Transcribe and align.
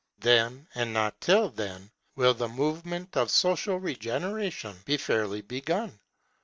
Then, 0.17 0.67
and 0.73 0.91
not 0.93 1.21
till 1.21 1.51
then, 1.51 1.91
will 2.15 2.33
the 2.33 2.47
movement 2.47 3.15
of 3.15 3.29
social 3.29 3.77
regeneration 3.79 4.77
be 4.83 4.97
fairly 4.97 5.41
begun. 5.41 5.99